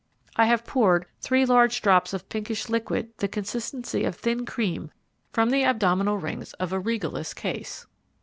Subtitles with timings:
[0.35, 4.89] I have poured three large drops of pinkish liquid the consistency of thin cream
[5.31, 7.85] from the abdominal rings of a Regalis case.